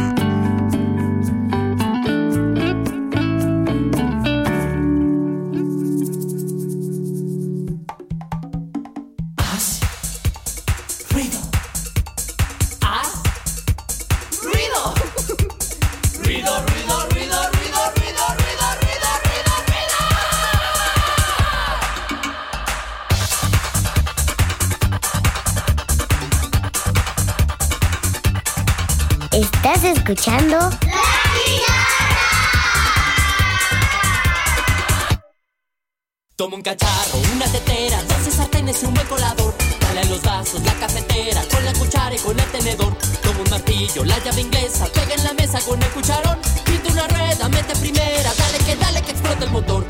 Escuchando 30.06 30.70
Toma 36.36 36.58
un 36.58 36.62
cacharro, 36.62 37.18
una 37.34 37.46
tetera, 37.46 38.04
12 38.04 38.32
sartenes 38.32 38.84
y 38.84 38.86
un 38.86 38.94
buen 38.94 39.08
colador. 39.08 39.54
Dale 39.80 40.04
los 40.06 40.22
vasos, 40.22 40.62
la 40.64 40.74
cafetera, 40.74 41.42
con 41.50 41.64
la 41.64 41.72
cuchara 41.74 42.14
y 42.14 42.20
con 42.20 42.38
el 42.38 42.46
tenedor. 42.52 42.94
Toma 43.24 43.40
un 43.40 43.50
martillo, 43.50 44.04
la 44.04 44.20
llave 44.20 44.42
inglesa, 44.42 44.86
pega 44.94 45.16
en 45.16 45.24
la 45.24 45.34
mesa 45.34 45.60
con 45.62 45.82
el 45.82 45.90
cucharón. 45.92 46.38
Pinta 46.66 46.92
una 46.92 47.08
rueda, 47.08 47.48
mete 47.48 47.74
primera, 47.78 48.34
dale 48.38 48.58
que 48.66 48.76
dale 48.76 49.02
que 49.02 49.12
explota 49.12 49.46
el 49.46 49.52
motor. 49.52 49.88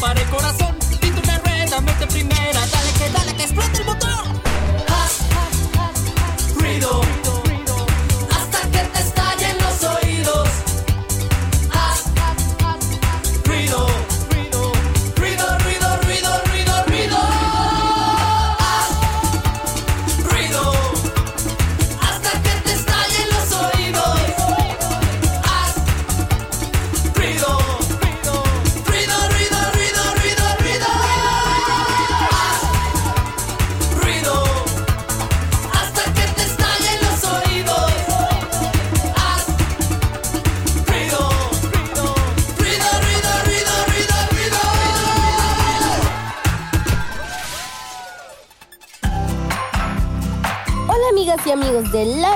para 0.00 0.20
el 0.20 0.28
corazón. 0.28 0.61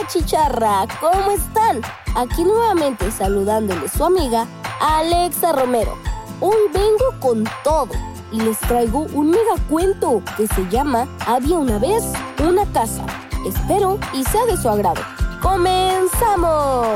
Chicharra, 0.09 0.87
¿cómo 1.01 1.33
están? 1.33 1.81
Aquí 2.15 2.45
nuevamente 2.45 3.11
saludándole 3.11 3.89
su 3.89 4.05
amiga 4.05 4.47
Alexa 4.81 5.53
Romero. 5.53 5.97
Hoy 6.41 6.57
vengo 6.73 7.21
con 7.21 7.45
todo 7.65 7.89
y 8.33 8.41
les 8.41 8.59
traigo 8.61 9.07
un 9.13 9.31
mega 9.31 9.57
cuento 9.69 10.23
que 10.37 10.47
se 10.47 10.69
llama 10.71 11.09
Había 11.27 11.59
una 11.59 11.79
vez 11.79 12.05
una 12.47 12.65
casa. 12.67 13.05
Espero 13.47 13.99
y 14.13 14.23
sea 14.25 14.47
de 14.47 14.57
su 14.57 14.69
agrado. 14.69 15.03
¡Comenzamos! 15.43 16.87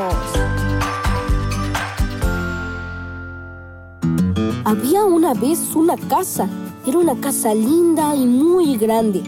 Había 4.64 5.04
una 5.04 5.34
vez 5.34 5.74
una 5.74 5.96
casa. 6.08 6.48
Era 6.86 6.98
una 6.98 7.20
casa 7.20 7.52
linda 7.52 8.14
y 8.14 8.26
muy 8.26 8.76
grande. 8.76 9.22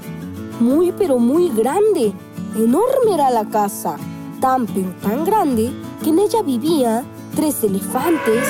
Muy 0.60 0.92
pero 0.92 1.18
muy 1.18 1.48
grande 1.48 2.14
Enorme 2.54 3.14
era 3.14 3.30
la 3.30 3.46
casa, 3.46 3.96
tan 4.38 4.66
pero 4.66 4.90
tan 5.00 5.24
grande 5.24 5.72
que 6.02 6.10
en 6.10 6.18
ella 6.18 6.42
vivía 6.42 7.02
tres 7.34 7.64
elefantes, 7.64 8.46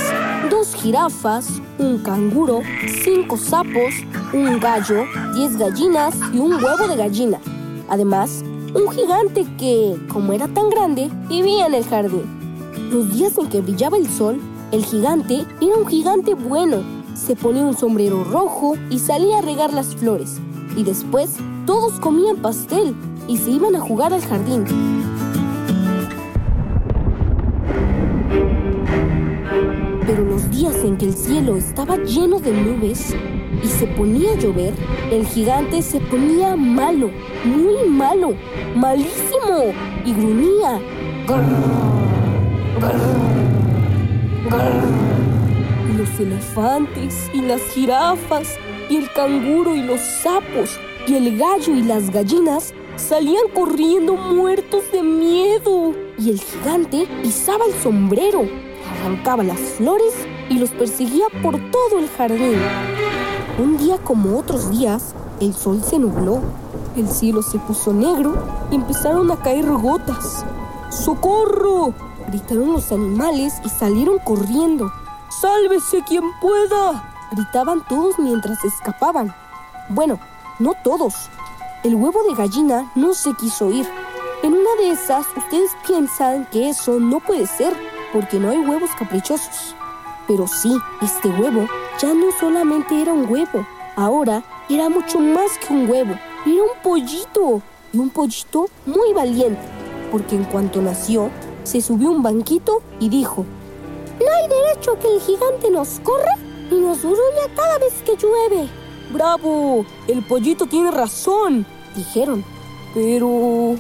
dos 0.51 0.75
jirafas, 0.75 1.61
un 1.79 1.99
canguro, 1.99 2.63
cinco 3.05 3.37
sapos, 3.37 3.95
un 4.33 4.59
gallo, 4.59 5.05
diez 5.37 5.57
gallinas 5.57 6.17
y 6.33 6.39
un 6.39 6.55
huevo 6.55 6.89
de 6.89 6.97
gallina. 6.97 7.39
Además, 7.89 8.43
un 8.75 8.91
gigante 8.91 9.47
que, 9.57 9.97
como 10.13 10.33
era 10.33 10.49
tan 10.49 10.69
grande, 10.69 11.09
vivía 11.29 11.67
en 11.67 11.75
el 11.75 11.85
jardín. 11.85 12.25
Los 12.91 13.13
días 13.13 13.39
en 13.39 13.49
que 13.51 13.61
brillaba 13.61 13.99
el 13.99 14.11
sol, 14.11 14.41
el 14.73 14.85
gigante 14.85 15.47
era 15.61 15.77
un 15.77 15.87
gigante 15.87 16.35
bueno. 16.35 16.79
Se 17.15 17.37
ponía 17.37 17.63
un 17.63 17.77
sombrero 17.77 18.25
rojo 18.25 18.75
y 18.91 18.99
salía 18.99 19.39
a 19.39 19.43
regar 19.43 19.73
las 19.73 19.95
flores. 19.95 20.41
Y 20.77 20.83
después 20.83 21.37
todos 21.67 22.01
comían 22.01 22.39
pastel 22.39 22.97
y 23.29 23.37
se 23.37 23.51
iban 23.51 23.77
a 23.77 23.81
jugar 23.81 24.13
al 24.13 24.23
jardín. 24.23 24.65
Pero 30.07 30.25
los 30.25 30.51
días 30.51 30.77
en 30.85 30.97
que 30.97 31.07
el 31.07 31.15
cielo 31.15 31.57
estaba 31.57 31.97
lleno 31.97 32.39
de 32.39 32.53
nubes 32.53 33.15
y 33.63 33.67
se 33.67 33.87
ponía 33.87 34.33
a 34.33 34.37
llover, 34.37 34.75
el 35.11 35.27
gigante 35.27 35.83
se 35.83 36.01
ponía 36.01 36.57
malo, 36.57 37.11
muy 37.45 37.89
malo, 37.89 38.35
malísimo, 38.75 39.73
y 40.05 40.13
gruñía. 40.13 40.81
Y 45.89 45.97
los 45.97 46.21
elefantes 46.21 47.31
y 47.33 47.43
las 47.43 47.61
jirafas 47.73 48.59
y 48.91 48.97
el 48.97 49.13
canguro 49.13 49.75
y 49.75 49.83
los 49.83 50.01
sapos 50.01 50.79
y 51.07 51.15
el 51.15 51.39
gallo 51.39 51.75
y 51.75 51.83
las 51.83 52.11
gallinas 52.11 52.75
Salían 52.97 53.49
corriendo 53.55 54.15
muertos 54.15 54.85
de 54.93 55.03
miedo. 55.03 55.93
Y 56.19 56.31
el 56.31 56.41
gigante 56.41 57.09
pisaba 57.23 57.65
el 57.65 57.75
sombrero, 57.83 58.43
arrancaba 58.91 59.43
las 59.43 59.59
flores 59.59 60.15
y 60.49 60.59
los 60.59 60.71
perseguía 60.71 61.27
por 61.43 61.59
todo 61.71 61.99
el 61.99 62.09
jardín. 62.11 62.61
Un 63.59 63.79
día 63.79 63.99
como 63.99 64.39
otros 64.39 64.71
días, 64.71 65.15
el 65.41 65.55
sol 65.55 65.83
se 65.83 65.99
nubló, 65.99 66.41
el 66.97 67.09
cielo 67.09 67.43
se 67.43 67.59
puso 67.59 67.93
negro 67.93 68.35
y 68.71 68.77
empezaron 68.77 69.31
a 69.31 69.37
caer 69.37 69.67
gotas. 69.67 70.45
¡Socorro! 70.91 71.95
gritaron 72.29 72.73
los 72.73 72.93
animales 72.93 73.55
y 73.65 73.69
salieron 73.69 74.19
corriendo. 74.19 74.93
¡Sálvese 75.41 76.03
quien 76.07 76.25
pueda! 76.41 77.09
gritaban 77.33 77.83
todos 77.89 78.19
mientras 78.19 78.63
escapaban. 78.65 79.35
Bueno, 79.89 80.19
no 80.59 80.73
todos, 80.85 81.15
el 81.85 81.97
huevo 81.97 82.23
de 82.23 82.35
gallina 82.35 82.93
no 82.95 83.13
se 83.13 83.35
quiso 83.35 83.71
ir. 83.71 83.87
En 84.45 84.55
una 84.55 84.75
de 84.79 84.91
esas, 84.91 85.27
ustedes 85.37 85.71
piensan 85.87 86.47
que 86.51 86.69
eso 86.69 87.01
no 87.01 87.19
puede 87.19 87.47
ser, 87.47 87.73
porque 88.13 88.39
no 88.39 88.51
hay 88.51 88.59
huevos 88.59 88.91
caprichosos. 88.97 89.75
Pero 90.29 90.47
sí, 90.47 90.73
este 91.01 91.29
huevo 91.29 91.67
ya 91.99 92.15
no 92.15 92.27
solamente 92.39 93.01
era 93.01 93.13
un 93.13 93.29
huevo, 93.29 93.67
ahora 93.97 94.45
era 94.69 94.89
mucho 94.89 95.19
más 95.19 95.59
que 95.59 95.73
un 95.73 95.91
huevo, 95.91 96.15
era 96.47 96.63
un 96.63 96.83
pollito, 96.83 97.63
y 97.93 97.99
un 97.99 98.11
pollito 98.11 98.69
muy 98.87 99.13
valiente, 99.13 99.63
porque 100.11 100.37
en 100.37 100.45
cuanto 100.45 100.81
nació, 100.81 101.31
se 101.65 101.81
subió 101.81 102.09
a 102.09 102.13
un 102.13 102.23
banquito 102.23 102.81
y 103.01 103.09
dijo, 103.09 103.45
No 104.21 104.27
hay 104.33 104.49
derecho 104.49 104.93
a 104.93 104.99
que 104.99 105.09
el 105.09 105.21
gigante 105.21 105.71
nos 105.71 105.99
corra 106.01 106.37
y 106.71 106.75
nos 106.77 107.03
gruña 107.03 107.55
cada 107.57 107.79
vez 107.79 107.93
que 108.05 108.17
llueve. 108.17 108.82
¡Bravo! 109.13 109.85
El 110.09 110.23
pollito 110.23 110.67
tiene 110.67 110.91
razón, 110.91 111.67
dijeron. 111.95 112.43
Pero 112.95 113.77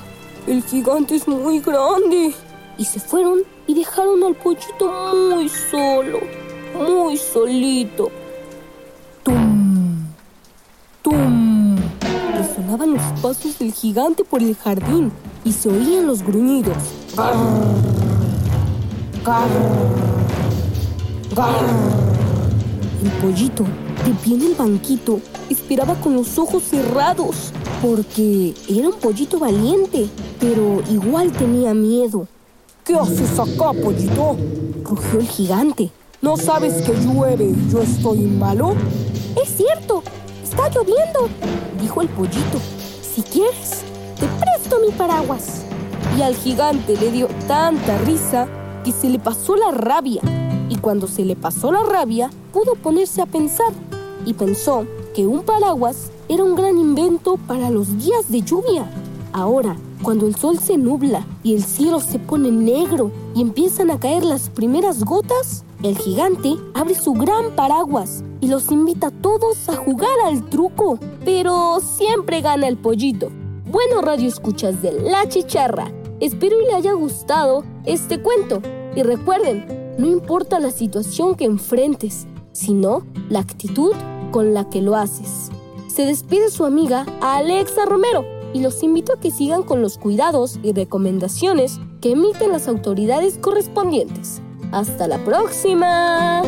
el 0.47 0.62
gigante 0.62 1.16
es 1.16 1.27
muy 1.27 1.61
grande. 1.61 2.35
Y 2.77 2.85
se 2.85 3.01
fueron 3.01 3.40
y 3.66 3.75
dejaron 3.75 4.23
al 4.25 4.35
pollito 4.35 5.14
muy 5.14 5.49
solo, 5.49 6.21
muy 6.75 7.16
solito. 7.16 8.11
¡Tum! 9.23 10.07
¡Tum! 11.03 11.77
Resonaban 12.37 12.95
los 12.95 13.21
pasos 13.21 13.59
del 13.59 13.73
gigante 13.73 14.25
por 14.25 14.42
el 14.42 14.57
jardín 14.57 15.12
y 15.45 15.53
se 15.53 15.68
oían 15.68 16.07
los 16.07 16.23
gruñidos. 16.23 16.77
El 23.03 23.11
pollito 23.21 23.64
de 24.05 24.12
pie 24.15 24.35
en 24.35 24.43
el 24.43 24.55
banquito, 24.55 25.21
esperaba 25.49 25.95
con 25.95 26.15
los 26.15 26.38
ojos 26.38 26.65
cerrados, 26.65 27.53
porque 27.81 28.55
era 28.69 28.88
un 28.88 28.95
pollito 28.95 29.38
valiente, 29.38 30.09
pero 30.41 30.83
igual 30.91 31.31
tenía 31.33 31.73
miedo. 31.75 32.27
¿Qué 32.85 32.95
haces 32.95 33.38
acá, 33.38 33.73
pollito? 33.73 34.37
rugió 34.85 35.21
el 35.21 35.29
gigante. 35.29 35.91
¿No 36.21 36.37
sabes 36.37 36.83
que 36.83 36.93
llueve 36.95 37.45
y 37.45 37.71
yo 37.71 37.81
estoy 37.81 38.19
malo? 38.19 38.75
Es 39.41 39.57
cierto, 39.57 40.03
está 40.43 40.69
lloviendo, 40.69 41.29
dijo 41.81 42.03
el 42.03 42.09
pollito. 42.09 42.59
Si 43.03 43.23
quieres, 43.23 43.83
te 44.19 44.27
presto 44.27 44.79
mi 44.85 44.93
paraguas. 44.93 45.62
Y 46.19 46.23
al 46.23 46.35
gigante 46.35 46.97
le 46.97 47.11
dio 47.11 47.29
tanta 47.47 47.99
risa 47.99 48.49
que 48.85 48.93
se 48.93 49.09
le 49.09 49.19
pasó 49.19 49.57
la 49.57 49.71
rabia. 49.71 50.23
Y 50.69 50.77
cuando 50.77 51.07
se 51.07 51.25
le 51.25 51.37
pasó 51.37 51.71
la 51.71 51.83
rabia, 51.83 52.31
pudo 52.53 52.75
ponerse 52.75 53.23
a 53.23 53.27
pensar. 53.27 53.73
Y 54.24 54.35
pensó 54.35 54.87
que 55.14 55.26
un 55.26 55.42
paraguas 55.42 56.11
era 56.28 56.44
un 56.44 56.54
gran 56.54 56.78
invento 56.78 57.37
para 57.46 57.70
los 57.70 57.98
días 57.98 58.30
de 58.30 58.42
lluvia. 58.42 58.90
Ahora, 59.32 59.76
cuando 60.02 60.26
el 60.26 60.35
sol 60.35 60.58
se 60.58 60.76
nubla 60.76 61.26
y 61.42 61.54
el 61.54 61.62
cielo 61.62 62.00
se 62.00 62.18
pone 62.18 62.50
negro 62.50 63.12
y 63.35 63.40
empiezan 63.40 63.90
a 63.90 64.00
caer 64.00 64.24
las 64.24 64.48
primeras 64.48 65.04
gotas, 65.04 65.64
el 65.82 65.96
gigante 65.96 66.56
abre 66.74 66.94
su 66.94 67.12
gran 67.12 67.54
paraguas 67.56 68.24
y 68.40 68.48
los 68.48 68.70
invita 68.70 69.08
a 69.08 69.11
todos 69.11 69.68
a 69.68 69.76
jugar 69.76 70.18
al 70.24 70.48
truco. 70.48 70.98
Pero 71.24 71.80
siempre 71.80 72.40
gana 72.40 72.68
el 72.68 72.76
pollito. 72.76 73.30
Bueno, 73.70 74.02
radio 74.02 74.28
escuchas 74.28 74.82
de 74.82 74.92
La 74.92 75.28
Chicharra. 75.28 75.90
Espero 76.20 76.61
y 76.61 76.66
le 76.66 76.74
haya 76.74 76.92
gustado 76.92 77.64
este 77.85 78.20
cuento. 78.20 78.61
Y 78.94 79.02
recuerden, 79.02 79.94
no 79.98 80.06
importa 80.06 80.61
la 80.61 80.70
situación 80.70 81.35
que 81.35 81.44
enfrentes, 81.44 82.26
sino 82.52 83.04
la 83.33 83.40
actitud 83.40 83.95
con 84.31 84.53
la 84.53 84.68
que 84.68 84.83
lo 84.83 84.95
haces. 84.95 85.51
Se 85.88 86.05
despide 86.05 86.51
su 86.51 86.66
amiga 86.66 87.07
Alexa 87.23 87.87
Romero 87.87 88.27
y 88.53 88.61
los 88.61 88.83
invito 88.83 89.14
a 89.14 89.21
que 89.21 89.31
sigan 89.31 89.62
con 89.62 89.81
los 89.81 89.97
cuidados 89.97 90.61
y 90.62 90.73
recomendaciones 90.73 91.81
que 92.03 92.12
emiten 92.12 92.53
las 92.53 92.68
autoridades 92.68 93.38
correspondientes. 93.38 94.42
¡Hasta 94.71 95.09
la 95.09 95.16
próxima! 95.25 96.42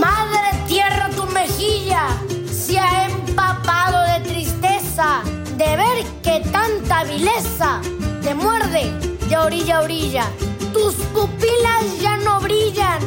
Madre 0.00 0.64
tierra, 0.66 1.10
tu 1.14 1.24
mejilla 1.34 2.06
se 2.50 2.78
ha 2.78 3.08
empapado 3.08 4.14
de 4.14 4.28
tristeza 4.30 5.22
de 5.58 5.76
ver 5.76 6.04
que 6.22 6.48
tanta 6.50 7.04
vileza 7.04 7.82
te 8.22 8.34
muerde 8.34 8.90
de 9.28 9.36
orilla 9.36 9.78
a 9.78 9.82
orilla. 9.82 10.30
Tus 10.86 10.94
pupilas 11.06 12.00
ya 12.00 12.16
no 12.18 12.38
brillan, 12.38 13.00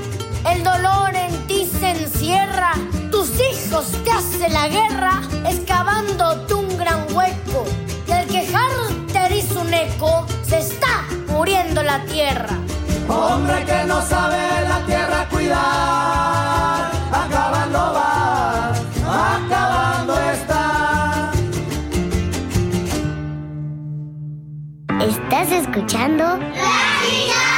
el 0.46 0.66
dolor 0.66 1.16
en 1.16 1.48
ti 1.48 1.66
se 1.80 1.92
encierra 1.92 2.74
tus 3.10 3.32
hijos 3.40 3.86
te 4.04 4.12
hacen 4.12 4.52
la 4.52 4.68
guerra, 4.68 5.22
excavándote 5.46 6.56
un 6.56 6.78
gran 6.78 7.06
hueco. 7.14 7.64
Y 8.06 8.12
al 8.12 8.28
quejar 8.28 8.70
te 9.14 9.38
hizo 9.38 9.62
un 9.62 9.74
eco, 9.74 10.26
se 10.42 10.60
está 10.60 11.06
muriendo 11.28 11.82
la 11.82 12.04
tierra. 12.04 12.58
Hombre 13.08 13.64
que 13.64 13.86
no 13.86 14.02
sabe 14.02 14.38
la 14.68 14.86
tierra 14.86 15.30
cuidar, 15.30 16.92
acabando 17.14 17.80
va, 17.94 18.74
acabando 19.36 20.20
está. 20.32 21.32
¿Estás 25.00 25.52
escuchando? 25.52 26.26
¡La 26.26 27.49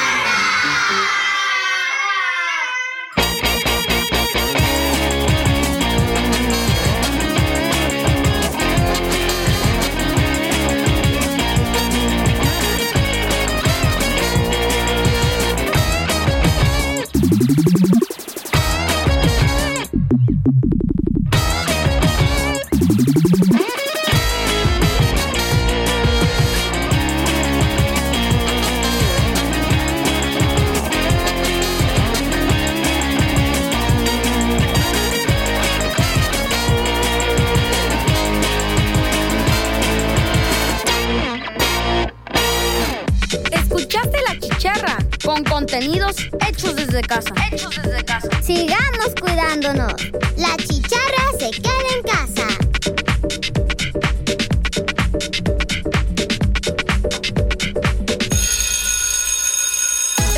contenidos 45.72 46.18
hechos 46.46 46.76
desde 46.76 47.02
casa. 47.02 47.34
Hechos 47.50 47.74
desde 47.82 48.04
casa. 48.04 48.28
Sigamos 48.44 49.16
cuidándonos. 49.20 49.94
La 50.36 50.58
chicharra 50.58 51.24
se 51.40 51.50
queda 51.52 51.72
en 51.96 52.04
casa. 52.04 52.48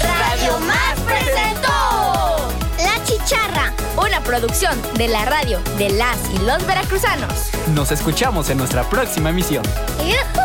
Radio 0.03 0.59
Más 0.59 0.99
presentó 0.99 2.53
La 2.77 3.03
chicharra. 3.03 3.73
Una 3.97 4.23
producción 4.23 4.79
de 4.97 5.07
la 5.07 5.25
radio 5.25 5.59
de 5.79 5.89
las 5.89 6.17
y 6.31 6.45
los 6.45 6.63
veracruzanos. 6.67 7.49
Nos 7.73 7.91
escuchamos 7.91 8.51
en 8.51 8.59
nuestra 8.59 8.87
próxima 8.87 9.31
emisión. 9.31 9.63
¡Yuhu! 9.99 10.42